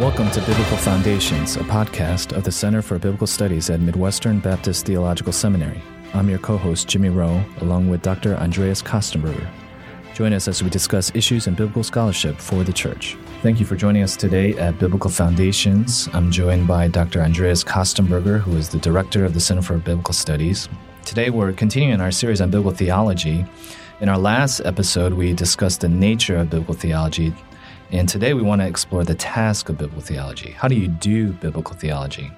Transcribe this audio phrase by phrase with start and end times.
[0.00, 4.86] Welcome to Biblical Foundations, a podcast of the Center for Biblical Studies at Midwestern Baptist
[4.86, 5.82] Theological Seminary.
[6.14, 8.34] I'm your co host, Jimmy Roh, along with Dr.
[8.36, 9.46] Andreas Köstenberger.
[10.14, 13.18] Join us as we discuss issues in biblical scholarship for the church.
[13.42, 16.08] Thank you for joining us today at Biblical Foundations.
[16.14, 17.20] I'm joined by Dr.
[17.20, 20.70] Andreas Köstenberger, who is the director of the Center for Biblical Studies.
[21.04, 23.44] Today, we're continuing our series on biblical theology.
[24.00, 27.34] In our last episode, we discussed the nature of biblical theology,
[27.92, 30.50] and today we want to explore the task of biblical theology.
[30.52, 32.32] How do you do biblical theology?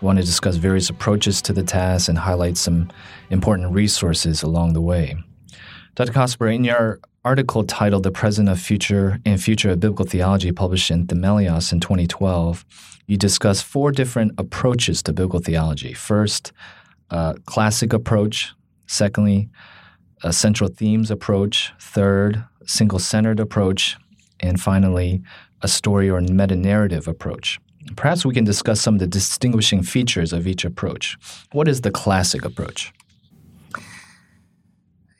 [0.00, 2.92] We want to discuss various approaches to the task and highlight some
[3.28, 5.16] important resources along the way.
[5.96, 6.12] Dr.
[6.12, 10.92] Köstenberger, in your article titled The Present of Future and Future of Biblical Theology, published
[10.92, 12.64] in Themelios in 2012,
[13.08, 15.92] you discuss four different approaches to biblical theology.
[15.92, 16.52] First,
[17.10, 18.52] a classic approach.
[18.86, 19.48] Secondly,
[20.22, 21.72] a central themes approach.
[21.80, 23.96] Third, single centered approach.
[24.40, 25.22] And finally,
[25.62, 27.60] a story or meta narrative approach.
[27.96, 31.16] Perhaps we can discuss some of the distinguishing features of each approach.
[31.52, 32.92] What is the classic approach?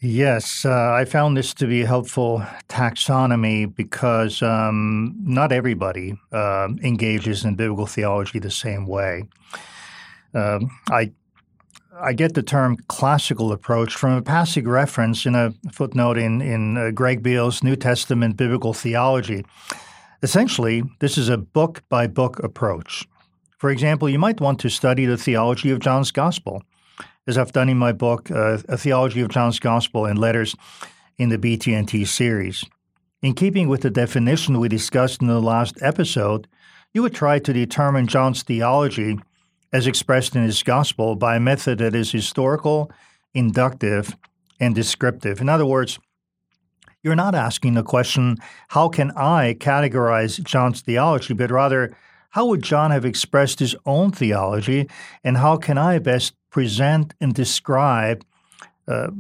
[0.03, 6.69] Yes, uh, I found this to be a helpful taxonomy because um, not everybody uh,
[6.83, 9.25] engages in biblical theology the same way.
[10.33, 11.13] Uh, I
[12.03, 16.77] I get the term classical approach from a passing reference in a footnote in in
[16.77, 19.45] uh, Greg Beale's New Testament Biblical Theology.
[20.23, 23.07] Essentially, this is a book by book approach.
[23.59, 26.63] For example, you might want to study the theology of John's Gospel
[27.27, 30.57] as I've done in my book, uh, A Theology of John's Gospel and Letters
[31.19, 32.65] in the BTNT series.
[33.23, 36.49] In keeping with the definition we discussed in the last episode,
[36.95, 39.19] you would try to determine John's theology
[39.73, 42.91] as expressed in his gospel by a method that is historical,
[43.35, 44.17] inductive,
[44.59, 45.41] and descriptive.
[45.41, 45.99] In other words,
[47.03, 48.37] you're not asking the question,
[48.69, 51.97] how can I categorize John's theology, but rather,
[52.31, 54.89] how would John have expressed his own theology,
[55.25, 58.25] and how can I best present and describe
[58.87, 59.11] uh,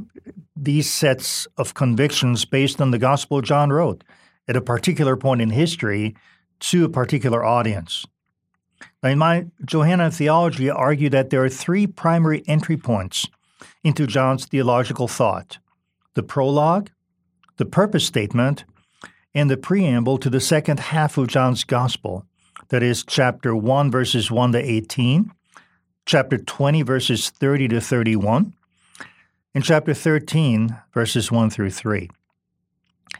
[0.56, 4.04] these sets of convictions based on the gospel John wrote
[4.46, 6.14] at a particular point in history
[6.60, 8.04] to a particular audience?
[9.02, 13.26] In my Johannine theology, I argue that there are three primary entry points
[13.82, 15.58] into John's theological thought
[16.14, 16.90] the prologue,
[17.56, 18.64] the purpose statement,
[19.34, 22.26] and the preamble to the second half of John's gospel
[22.68, 25.32] that is chapter 1, verses 1 to 18,
[26.06, 28.54] chapter 20, verses 30 to 31,
[29.54, 32.10] and chapter 13, verses 1 through 3.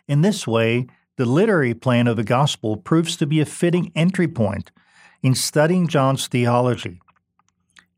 [0.08, 4.28] In this way, the literary plan of the gospel proves to be a fitting entry
[4.28, 4.70] point
[5.22, 7.00] in studying John's theology.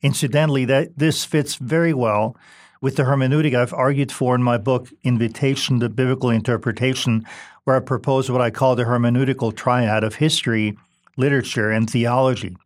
[0.03, 2.37] Incidentally, that this fits very well
[2.81, 7.25] with the hermeneutic I've argued for in my book, Invitation to Biblical Interpretation,
[7.65, 10.77] where I propose what I call the hermeneutical triad of history,
[11.17, 12.57] literature, and theology.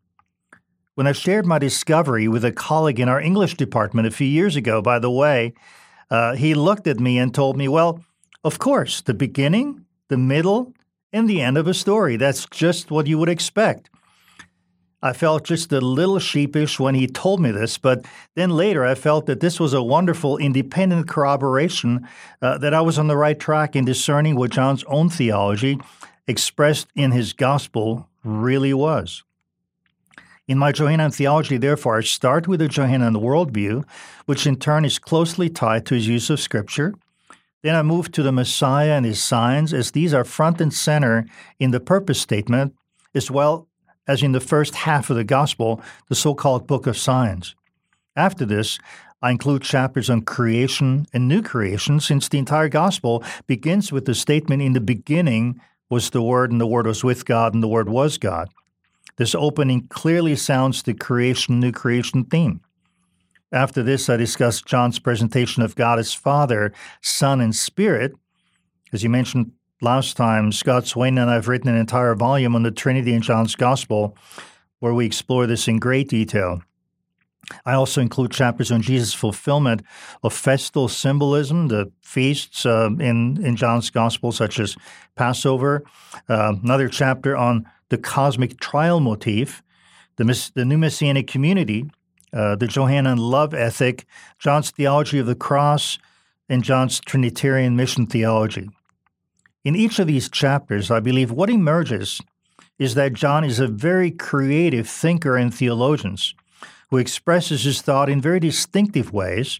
[0.94, 4.56] When I shared my discovery with a colleague in our English department a few years
[4.56, 5.52] ago, by the way,
[6.10, 8.02] uh, he looked at me and told me, Well,
[8.42, 10.72] of course, the beginning, the middle,
[11.12, 12.16] and the end of a story.
[12.16, 13.90] That's just what you would expect.
[15.02, 18.94] I felt just a little sheepish when he told me this, but then later I
[18.94, 22.08] felt that this was a wonderful independent corroboration
[22.40, 25.78] uh, that I was on the right track in discerning what John's own theology,
[26.26, 29.22] expressed in his gospel, really was.
[30.48, 33.84] In my Johannine theology, therefore, I start with the Johannine worldview,
[34.24, 36.94] which in turn is closely tied to his use of Scripture.
[37.62, 41.26] Then I move to the Messiah and his signs, as these are front and center
[41.58, 42.74] in the purpose statement,
[43.14, 43.66] as well
[44.06, 47.54] as in the first half of the Gospel, the so called Book of Signs.
[48.14, 48.78] After this,
[49.22, 54.14] I include chapters on creation and new creation, since the entire Gospel begins with the
[54.14, 57.68] statement In the beginning was the Word, and the Word was with God, and the
[57.68, 58.48] Word was God.
[59.16, 62.60] This opening clearly sounds the creation, new creation theme.
[63.52, 68.12] After this, I discuss John's presentation of God as Father, Son, and Spirit.
[68.92, 69.52] As you mentioned
[69.86, 73.22] last time, Scott Swain and I have written an entire volume on the Trinity in
[73.22, 74.16] John's Gospel
[74.80, 76.60] where we explore this in great detail.
[77.64, 79.82] I also include chapters on Jesus' fulfillment
[80.24, 84.76] of festal symbolism, the feasts uh, in, in John's Gospel, such as
[85.14, 85.84] Passover.
[86.28, 89.62] Uh, another chapter on the cosmic trial motif,
[90.16, 91.88] the, the new messianic community,
[92.32, 94.04] uh, the Johannine love ethic,
[94.40, 96.00] John's theology of the cross,
[96.48, 98.68] and John's Trinitarian mission theology.
[99.66, 102.20] In each of these chapters, I believe what emerges
[102.78, 106.16] is that John is a very creative thinker and theologian
[106.90, 109.58] who expresses his thought in very distinctive ways,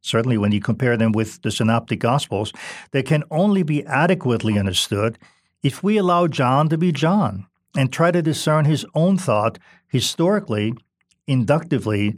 [0.00, 2.52] certainly when you compare them with the Synoptic Gospels,
[2.92, 5.18] that can only be adequately understood
[5.64, 9.58] if we allow John to be John and try to discern his own thought
[9.88, 10.72] historically,
[11.26, 12.16] inductively,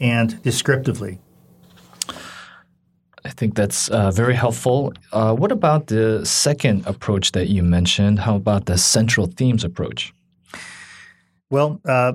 [0.00, 1.18] and descriptively.
[3.30, 4.92] I think that's uh, very helpful.
[5.12, 8.18] Uh, what about the second approach that you mentioned?
[8.18, 10.12] How about the central themes approach?
[11.48, 12.14] Well, uh,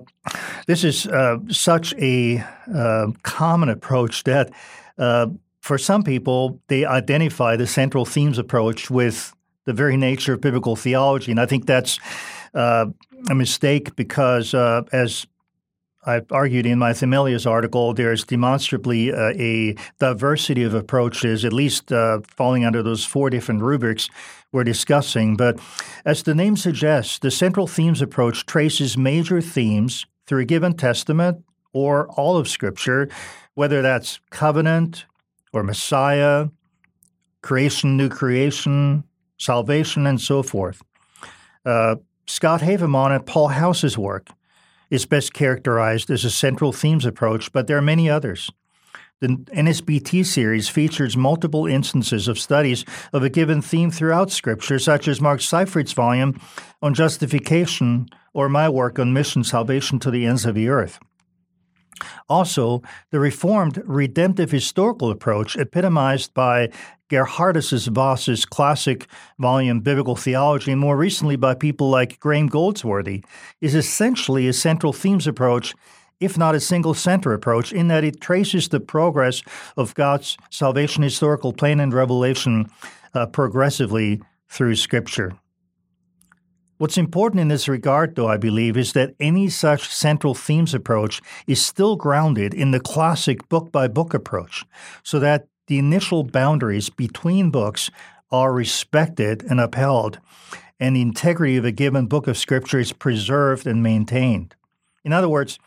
[0.68, 4.52] this is uh, such a uh, common approach that
[4.98, 5.28] uh,
[5.62, 9.34] for some people, they identify the central themes approach with
[9.64, 11.32] the very nature of biblical theology.
[11.32, 11.98] And I think that's
[12.54, 12.94] a
[13.34, 15.26] mistake because, as
[16.06, 21.92] I've argued in my Themelios article, there's demonstrably uh, a diversity of approaches, at least
[21.92, 24.10] uh, falling under those four different rubrics
[24.52, 25.36] we're discussing.
[25.36, 25.60] But
[26.06, 31.44] as the name suggests, the central themes approach traces major themes through a given testament
[31.74, 33.10] or all of Scripture,
[33.56, 35.06] whether that's covenant
[35.54, 36.50] or Messiah,
[37.42, 39.04] creation, new creation,
[39.38, 40.82] salvation, and so forth.
[41.66, 41.96] Uh,
[42.28, 44.30] Scott Hafemann and Paul House's work
[44.90, 48.52] is best characterized as a central themes approach, but there are many others.
[49.22, 52.84] The NSBT series features multiple instances of studies
[53.14, 56.40] of a given theme throughout Scripture, such as Mark Seifrid's volume
[56.82, 61.00] on justification or my work on mission salvation to the ends of the earth.
[62.28, 62.82] Also,
[63.12, 66.70] the Reformed redemptive historical approach, epitomized by
[67.10, 69.08] Geerhardus Vos's classic
[69.38, 73.24] volume Biblical Theology, and more recently by people like Graham Goldsworthy,
[73.62, 75.76] is essentially a central themes approach,
[76.20, 79.44] if not a single center approach, in that it traces the progress
[79.78, 82.70] of God's salvation historical plan and revelation
[83.14, 85.38] uh, progressively through Scripture.
[86.78, 91.22] What's important in this regard, though, I believe, is that any such central themes approach
[91.48, 94.66] is still grounded in the classic book by book approach,
[95.02, 97.90] so that the initial boundaries between books
[98.32, 100.20] are respected and upheld,
[100.80, 104.56] and the integrity of a given book of Scripture is preserved and maintained.
[105.04, 105.60] In other words,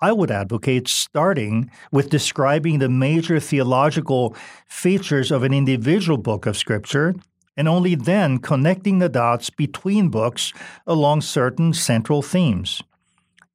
[0.00, 6.56] I would advocate starting with describing the major theological features of an individual book of
[6.56, 7.14] Scripture,
[7.56, 10.52] and only then connecting the dots between books
[10.86, 12.82] along certain central themes.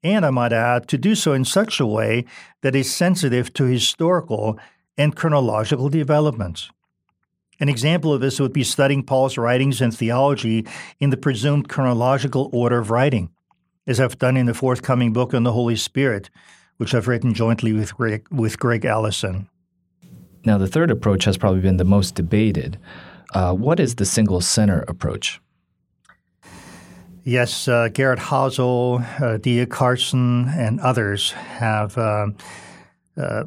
[0.03, 2.25] And I might add, to do so in such a way
[2.61, 4.57] that is sensitive to historical
[4.97, 6.69] and chronological developments.
[7.59, 10.65] An example of this would be studying Paul's writings and theology
[10.99, 13.29] in the presumed chronological order of writing,
[13.85, 16.31] as I've done in the forthcoming book on the Holy Spirit,
[16.77, 19.47] which I've written jointly with Greg, with Gregg Allison.
[20.43, 22.79] Now, the third approach has probably been the most debated.
[23.35, 25.39] Uh, what is the single center approach?
[27.23, 29.67] Yes, uh, Gerhard Hasel, uh, D.A.
[29.67, 32.27] Carson, and others have uh,
[33.15, 33.43] uh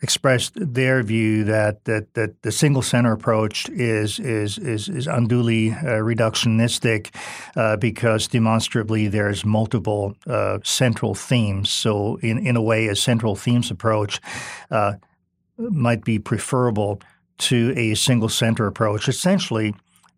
[0.00, 5.70] expressed their view that that, that the single center approach is is is, is unduly
[5.70, 7.14] uh, reductionistic
[7.56, 11.70] uh, because demonstrably there's multiple uh, central themes.
[11.70, 14.20] So in in a way, a central themes approach
[14.70, 14.94] uh,
[15.56, 17.00] might be preferable
[17.38, 19.08] to a single center approach.
[19.08, 19.74] Essentially.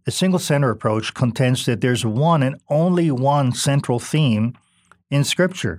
[0.06, 4.54] A single center approach contends that there's one and only one central theme
[5.10, 5.78] in Scripture.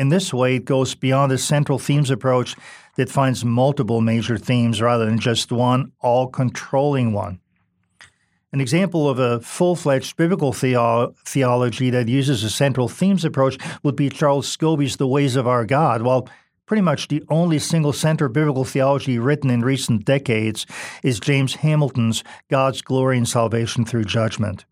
[0.00, 2.56] In this way, it goes beyond the central themes approach
[2.96, 7.38] that finds multiple major themes rather than just one all controlling one.
[8.50, 13.58] An example of a full fledged biblical theo- theology that uses a central themes approach
[13.82, 16.00] would be Charles Scobie's The Ways of Our God.
[16.00, 16.30] While
[16.64, 20.64] pretty much the only single center biblical theology written in recent decades
[21.02, 24.64] is James Hamilton's God's Glory and Salvation Through Judgment.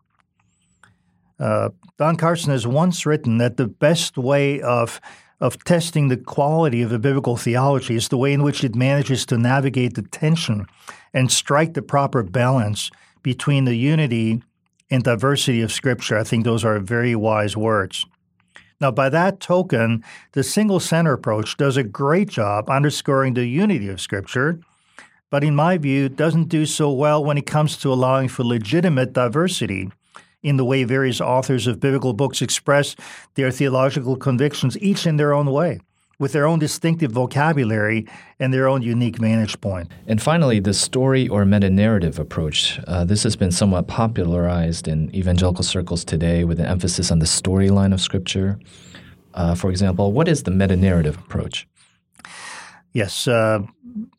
[1.39, 4.99] Uh, Don Carson has once written that the best way of
[5.41, 9.25] of testing the quality of a biblical theology is the way in which it manages
[9.25, 10.65] to navigate the tension
[11.13, 12.91] and strike the proper balance
[13.23, 14.43] between the unity
[14.91, 16.17] and diversity of Scripture.
[16.17, 18.05] I think those are very wise words.
[18.81, 23.89] Now, by that token, the single center approach does a great job underscoring the unity
[23.89, 24.59] of Scripture,
[25.29, 29.13] but in my view, doesn't do so well when it comes to allowing for legitimate
[29.13, 29.91] diversity
[30.43, 32.95] in the way various authors of biblical books express
[33.35, 35.79] their theological convictions, each in their own way,
[36.17, 38.07] with their own distinctive vocabulary
[38.39, 39.91] and their own unique vantage point.
[40.07, 42.79] And finally, the story or meta narrative approach.
[42.87, 47.25] Uh, this has been somewhat popularized in evangelical circles today with an emphasis on the
[47.25, 48.59] storyline of Scripture.
[49.33, 51.67] Uh, for example, what is the meta narrative approach?
[52.91, 53.59] Yes, uh,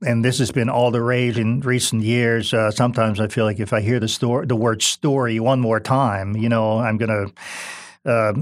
[0.07, 2.53] and this has been all the rage in recent years.
[2.55, 5.81] Uh, sometimes I feel like if I hear the story, the word "story" one more
[5.81, 7.33] time, you know, I'm going
[8.05, 8.33] to uh,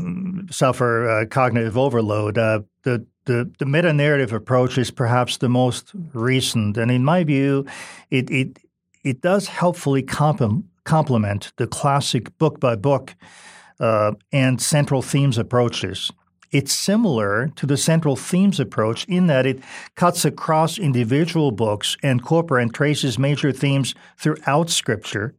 [0.50, 2.38] suffer uh, cognitive overload.
[2.38, 7.24] Uh, the the, the meta narrative approach is perhaps the most recent, and in my
[7.24, 7.66] view,
[8.10, 8.58] it it
[9.04, 13.14] it does helpfully complement the classic book by book
[13.80, 16.10] uh, and central themes approaches.
[16.50, 19.60] It's similar to the central themes approach in that it
[19.94, 25.34] cuts across individual books and corpora and traces major themes throughout Scripture.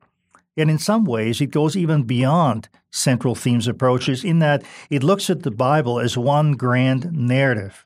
[0.56, 5.30] And in some ways, it goes even beyond central themes approaches in that it looks
[5.30, 7.86] at the Bible as one grand narrative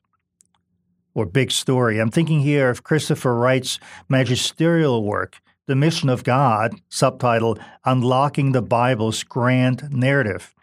[1.13, 1.99] or big story.
[1.99, 8.61] I'm thinking here of Christopher Wright's magisterial work, The Mission of God, subtitled Unlocking the
[8.61, 10.53] Bible's Grand Narrative.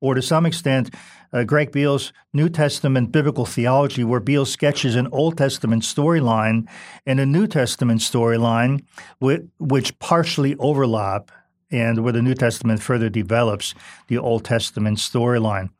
[0.00, 0.92] Or to some extent,
[1.32, 6.68] uh, Greg Beale's New Testament Biblical Theology, where Beale sketches an Old Testament storyline
[7.06, 8.84] and a New Testament storyline,
[9.58, 11.30] which partially overlap,
[11.70, 13.74] and where the New Testament further develops
[14.08, 15.70] the Old Testament storyline.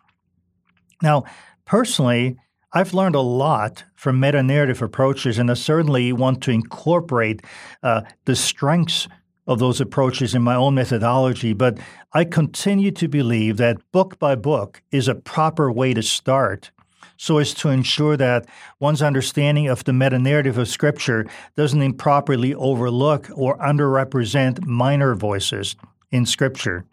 [1.02, 1.24] Now,
[1.64, 2.38] personally,
[2.72, 7.42] I've learned a lot from meta narrative approaches, and I certainly want to incorporate
[7.82, 9.08] uh, the strengths
[9.46, 11.52] of those approaches in my own methodology.
[11.52, 11.78] But
[12.12, 16.70] I continue to believe that book by book is a proper way to start
[17.16, 18.46] so as to ensure that
[18.80, 25.76] one's understanding of the meta narrative of Scripture doesn't improperly overlook or underrepresent minor voices
[26.10, 26.84] in Scripture.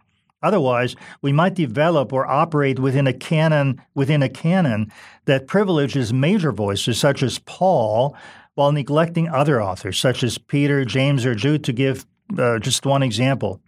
[0.41, 4.91] Otherwise, we might develop or operate within a canon within a canon
[5.25, 8.15] that privileges major voices such as Paul
[8.53, 12.05] while neglecting other authors such as Peter, James, or Jude to give
[12.37, 13.59] uh, just one example.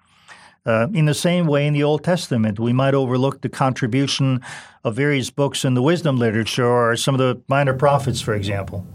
[0.64, 4.42] Uh, in the same way, in the Old Testament, we might overlook the contribution
[4.84, 8.86] of various books in the wisdom literature or some of the minor prophets, for example.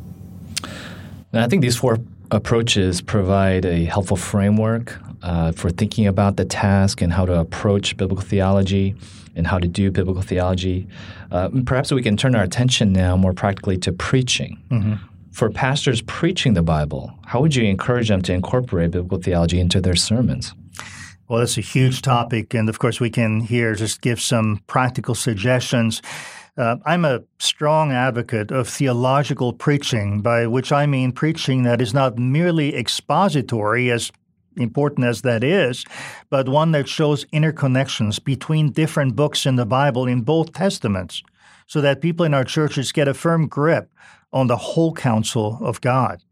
[1.32, 1.98] And I think these four
[2.30, 7.96] approaches provide a helpful framework uh, for thinking about the task and how to approach
[7.96, 8.94] biblical theology
[9.34, 10.86] and how to do biblical theology.
[11.30, 14.62] Uh, perhaps we can turn our attention now more practically to preaching.
[14.70, 14.94] Mm-hmm.
[15.36, 19.82] For pastors preaching the Bible, how would you encourage them to incorporate biblical theology into
[19.82, 20.54] their sermons?
[21.28, 22.54] Well, that's a huge topic.
[22.54, 26.00] And of course, we can here just give some practical suggestions.
[26.56, 31.92] Uh, I'm a strong advocate of theological preaching, by which I mean preaching that is
[31.92, 34.10] not merely expository, as
[34.56, 35.84] important as that is,
[36.30, 41.22] but one that shows interconnections between different books in the Bible in both Testaments,
[41.66, 43.90] so that people in our churches get a firm grip
[44.32, 46.22] on the whole counsel of God.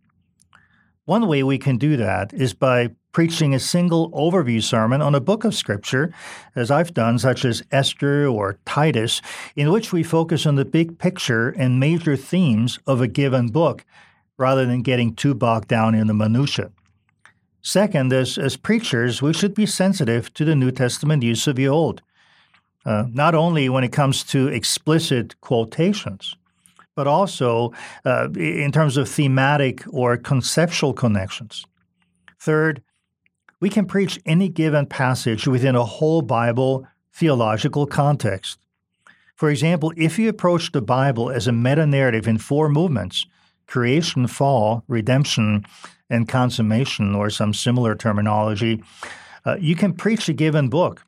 [1.04, 5.20] One way we can do that is by preaching a single overview sermon on a
[5.20, 6.12] book of Scripture,
[6.56, 9.20] as I've done, such as Esther or Titus,
[9.54, 13.84] in which we focus on the big picture and major themes of a given book
[14.36, 16.72] rather than getting too bogged down in the minutiae.
[17.62, 21.68] Second, as, as preachers, we should be sensitive to the New Testament use of the
[21.68, 22.02] Old,
[22.84, 26.36] uh, not only when it comes to explicit quotations,
[26.94, 27.72] but also
[28.04, 31.66] uh, in terms of thematic or conceptual connections.
[32.38, 32.82] Third,
[33.60, 38.58] we can preach any given passage within a whole Bible theological context.
[39.34, 43.26] For example, if you approach the Bible as a meta narrative in four movements
[43.66, 45.64] creation, fall, redemption,
[46.10, 48.82] and consummation, or some similar terminology,
[49.46, 51.02] uh, you can preach a given book,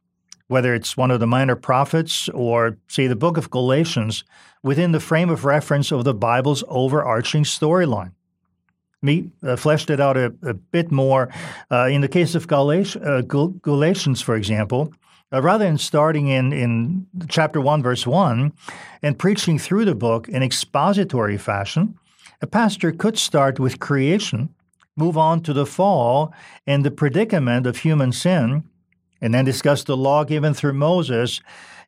[0.49, 4.25] whether it's one of the minor prophets or, say, the book of Galatians,
[4.63, 8.13] within the frame of reference of the Bible's overarching storyline.
[9.03, 11.29] Me uh, fleshed it out a, a bit more.
[11.71, 14.93] Uh, in the case of Galatians, uh, Galatians for example,
[15.33, 18.53] uh, rather than starting in, in chapter 1, verse 1,
[19.03, 21.99] and preaching through the book in expository fashion,
[22.41, 24.49] a pastor could start with creation
[24.97, 26.33] move on to the fall
[26.67, 28.65] and the predicament of human sin,
[29.21, 31.41] and then discuss the law given through Moses,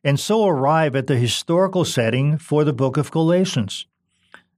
[0.03, 3.85] and so arrive at the historical setting for the book of Galatians.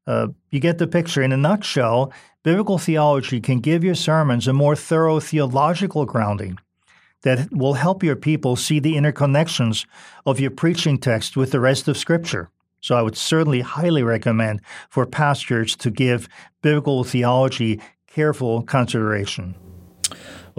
[0.08, 1.22] Uh, you get the picture.
[1.22, 2.12] In a nutshell,
[2.44, 6.58] biblical theology can give your sermons a more thorough theological grounding
[7.22, 9.86] that will help your people see the interconnections
[10.25, 12.50] of your preaching text with the rest of Scripture.
[12.82, 16.28] So I would certainly highly recommend for pastors to give
[16.63, 19.56] biblical theology careful consideration.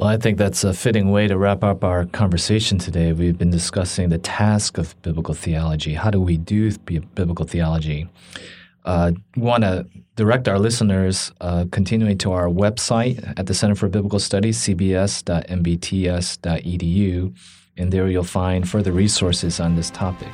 [0.03, 3.13] Well, I think that's a fitting way to wrap up our conversation today.
[3.13, 5.95] We've been discussing the task of biblical theology.
[5.95, 6.73] How do we do
[7.15, 8.09] biblical theology?
[8.85, 13.87] Uh, want to direct our listeners uh, continuing to our website at the Center for
[13.89, 15.15] Biblical Studies, cbs.mbts.edu,
[17.77, 20.33] and there you'll find further resources on this topic.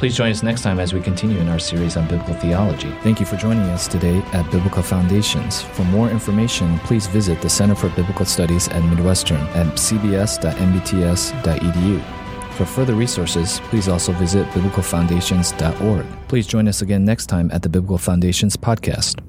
[0.00, 2.90] Please join us next time as we continue in our series on biblical theology.
[3.02, 5.60] Thank you for joining us today at Biblical Foundations.
[5.60, 10.42] For more information, please visit the Center for Biblical Studies at Midwestern at cbs.mbts.edu.
[12.52, 16.06] For further resources, please also visit biblicalfoundations.org.
[16.28, 19.22] Please join us again next time at the Biblical Foundations podcast.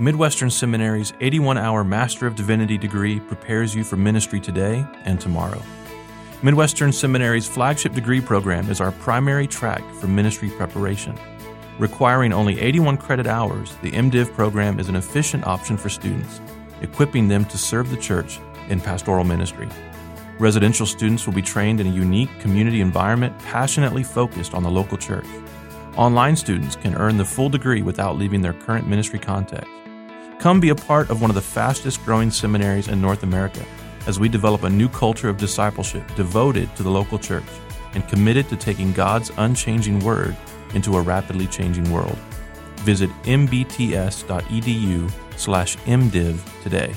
[0.00, 5.62] Midwestern Seminary's 81 hour Master of Divinity degree prepares you for ministry today and tomorrow.
[6.44, 11.16] Midwestern Seminary's flagship degree program is our primary track for ministry preparation.
[11.78, 16.40] Requiring only 81 credit hours, the MDiv program is an efficient option for students,
[16.80, 19.68] equipping them to serve the church in pastoral ministry.
[20.40, 24.98] Residential students will be trained in a unique community environment passionately focused on the local
[24.98, 25.26] church.
[25.96, 29.70] Online students can earn the full degree without leaving their current ministry context.
[30.40, 33.64] Come be a part of one of the fastest growing seminaries in North America
[34.06, 37.44] as we develop a new culture of discipleship devoted to the local church
[37.94, 40.36] and committed to taking God's unchanging word
[40.74, 42.16] into a rapidly changing world.
[42.76, 46.92] Visit mbts.edu slash mdiv today.